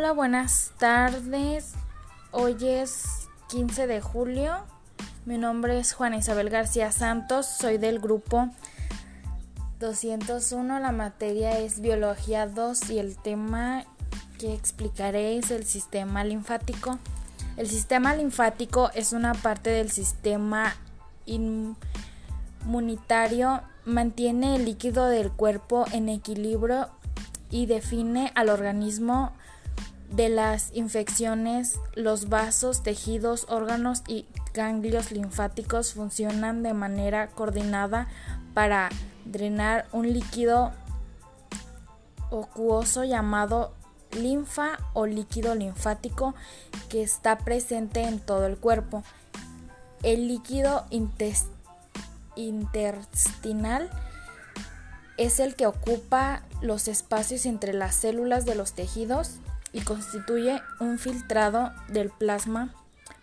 Hola, 0.00 0.12
buenas 0.12 0.72
tardes. 0.78 1.74
Hoy 2.30 2.56
es 2.62 3.28
15 3.50 3.86
de 3.86 4.00
julio. 4.00 4.54
Mi 5.26 5.36
nombre 5.36 5.78
es 5.78 5.92
Juana 5.92 6.16
Isabel 6.16 6.48
García 6.48 6.90
Santos. 6.90 7.44
Soy 7.44 7.76
del 7.76 8.00
grupo 8.00 8.48
201. 9.78 10.80
La 10.80 10.92
materia 10.92 11.58
es 11.58 11.82
Biología 11.82 12.46
2 12.46 12.88
y 12.88 12.98
el 12.98 13.18
tema 13.18 13.84
que 14.38 14.54
explicaré 14.54 15.36
es 15.36 15.50
el 15.50 15.66
sistema 15.66 16.24
linfático. 16.24 16.98
El 17.58 17.68
sistema 17.68 18.14
linfático 18.14 18.90
es 18.94 19.12
una 19.12 19.34
parte 19.34 19.68
del 19.68 19.90
sistema 19.90 20.74
inmunitario. 21.26 23.60
Mantiene 23.84 24.56
el 24.56 24.64
líquido 24.64 25.08
del 25.08 25.30
cuerpo 25.30 25.84
en 25.92 26.08
equilibrio 26.08 26.88
y 27.50 27.66
define 27.66 28.32
al 28.34 28.48
organismo 28.48 29.34
de 30.10 30.28
las 30.28 30.70
infecciones, 30.74 31.78
los 31.94 32.28
vasos, 32.28 32.82
tejidos, 32.82 33.46
órganos 33.48 34.02
y 34.08 34.26
ganglios 34.52 35.12
linfáticos 35.12 35.94
funcionan 35.94 36.62
de 36.62 36.74
manera 36.74 37.28
coordinada 37.28 38.08
para 38.52 38.88
drenar 39.24 39.86
un 39.92 40.12
líquido 40.12 40.72
acuoso 42.32 43.04
llamado 43.04 43.72
linfa 44.12 44.78
o 44.92 45.06
líquido 45.06 45.54
linfático 45.54 46.34
que 46.88 47.02
está 47.02 47.38
presente 47.38 48.02
en 48.02 48.18
todo 48.18 48.46
el 48.46 48.56
cuerpo. 48.56 49.04
El 50.02 50.26
líquido 50.26 50.86
intestinal 52.34 53.90
es 55.16 55.38
el 55.38 55.54
que 55.54 55.66
ocupa 55.66 56.42
los 56.60 56.88
espacios 56.88 57.46
entre 57.46 57.72
las 57.74 57.94
células 57.94 58.44
de 58.44 58.56
los 58.56 58.72
tejidos 58.72 59.38
y 59.72 59.82
constituye 59.82 60.62
un 60.78 60.98
filtrado 60.98 61.72
del 61.88 62.10
plasma. 62.10 62.74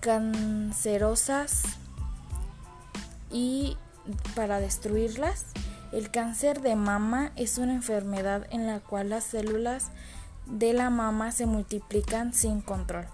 cancerosas 0.00 1.62
y 3.30 3.76
para 4.36 4.60
destruirlas. 4.60 5.46
El 5.92 6.10
cáncer 6.10 6.60
de 6.60 6.76
mama 6.76 7.32
es 7.36 7.56
una 7.58 7.72
enfermedad 7.72 8.46
en 8.50 8.66
la 8.66 8.80
cual 8.80 9.08
las 9.08 9.24
células 9.24 9.86
de 10.44 10.74
la 10.74 10.90
mama 10.90 11.32
se 11.32 11.46
multiplican 11.46 12.34
sin 12.34 12.60
control. 12.60 13.06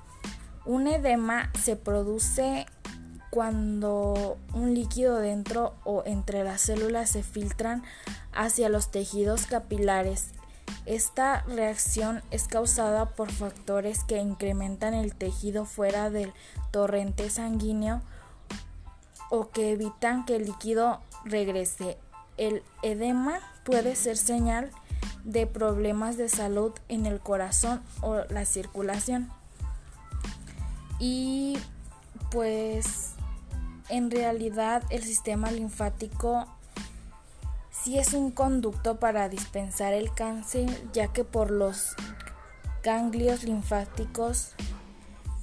Un 0.66 0.88
edema 0.88 1.50
se 1.62 1.76
produce 1.76 2.66
cuando 3.30 4.36
un 4.52 4.74
líquido 4.74 5.18
dentro 5.18 5.74
o 5.84 6.02
entre 6.06 6.42
las 6.44 6.60
células 6.60 7.08
se 7.08 7.22
filtran 7.22 7.84
hacia 8.32 8.68
los 8.68 8.90
tejidos 8.90 9.46
capilares 9.46 10.32
esta 10.86 11.42
reacción 11.42 12.22
es 12.30 12.48
causada 12.48 13.10
por 13.10 13.30
factores 13.30 14.04
que 14.04 14.18
incrementan 14.18 14.94
el 14.94 15.14
tejido 15.14 15.64
fuera 15.64 16.10
del 16.10 16.32
torrente 16.70 17.30
sanguíneo 17.30 18.02
o 19.30 19.50
que 19.50 19.72
evitan 19.72 20.24
que 20.24 20.36
el 20.36 20.46
líquido 20.46 21.00
regrese. 21.24 21.98
El 22.36 22.62
edema 22.82 23.40
puede 23.64 23.96
ser 23.96 24.16
señal 24.16 24.70
de 25.24 25.46
problemas 25.46 26.16
de 26.16 26.28
salud 26.28 26.72
en 26.88 27.06
el 27.06 27.20
corazón 27.20 27.82
o 28.00 28.22
la 28.28 28.44
circulación. 28.44 29.30
Y 30.98 31.58
pues 32.30 33.12
en 33.88 34.10
realidad 34.10 34.82
el 34.90 35.02
sistema 35.02 35.50
linfático 35.50 36.46
si 37.82 37.98
es 37.98 38.14
un 38.14 38.30
conducto 38.30 39.00
para 39.00 39.28
dispensar 39.28 39.92
el 39.92 40.12
cáncer, 40.14 40.68
ya 40.92 41.08
que 41.08 41.24
por 41.24 41.50
los 41.50 41.96
ganglios 42.84 43.42
linfáticos 43.42 44.52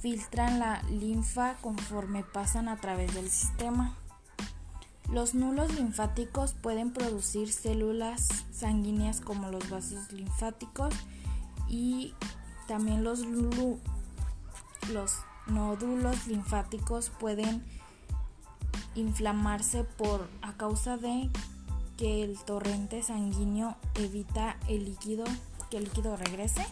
filtran 0.00 0.58
la 0.58 0.82
linfa 0.84 1.56
conforme 1.60 2.24
pasan 2.24 2.68
a 2.68 2.78
través 2.78 3.14
del 3.14 3.28
sistema. 3.28 3.94
Los 5.12 5.34
nulos 5.34 5.74
linfáticos 5.74 6.54
pueden 6.54 6.92
producir 6.92 7.52
células 7.52 8.28
sanguíneas 8.52 9.20
como 9.20 9.50
los 9.50 9.68
vasos 9.68 10.10
linfáticos 10.12 10.94
y 11.68 12.14
también 12.68 13.04
los, 13.04 13.20
los 14.92 15.12
nódulos 15.46 16.26
linfáticos 16.26 17.10
pueden 17.10 17.64
inflamarse 18.94 19.84
por 19.84 20.28
a 20.42 20.52
causa 20.54 20.96
de 20.96 21.28
que 22.00 22.24
el 22.24 22.38
torrente 22.38 23.02
sanguíneo 23.02 23.76
evita 23.94 24.56
el 24.68 24.86
líquido, 24.86 25.24
que 25.70 25.76
el 25.76 25.84
líquido 25.84 26.16
regrese. 26.16 26.64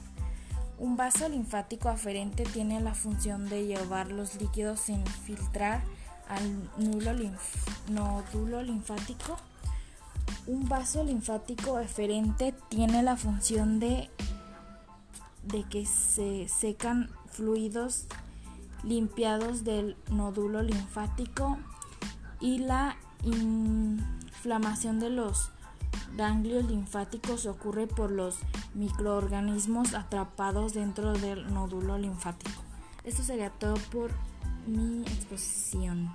Un 0.79 0.97
vaso 0.97 1.29
linfático 1.29 1.91
aferente 1.91 2.45
tiene 2.45 2.81
la 2.81 2.95
función 2.95 3.47
de 3.51 3.67
llevar 3.67 4.11
los 4.11 4.41
líquidos 4.41 4.81
sin 4.81 5.07
filtrar 5.07 5.83
al 6.29 6.71
nulo 6.79 7.13
nódulo 7.91 8.63
linfático. 8.63 9.37
Un 10.47 10.67
vaso 10.67 11.05
linfático 11.05 11.79
eferente 11.79 12.55
tiene 12.71 13.03
la 13.03 13.19
función 13.19 13.81
de, 13.81 14.09
de 15.43 15.63
que 15.65 15.85
se 15.85 16.49
secan 16.49 17.11
fluidos 17.27 18.07
limpiados 18.83 19.63
del 19.63 19.95
nódulo 20.11 20.63
linfático 20.63 21.59
y 22.41 22.61
la 22.61 22.97
inflamación 24.39 25.01
de 25.01 25.11
los 25.11 25.51
ganglios 26.17 26.65
linfáticos 26.71 27.45
ocurre 27.47 27.89
por 27.89 28.13
los 28.13 28.37
microorganismos 28.75 29.95
atrapados 29.95 30.75
dentro 30.75 31.13
del 31.13 31.53
nódulo 31.53 31.99
linfático. 31.99 32.63
Esto 33.03 33.25
sería 33.25 33.51
todo 33.51 33.75
por 33.91 34.13
mi 34.67 35.03
exposición. 35.03 36.15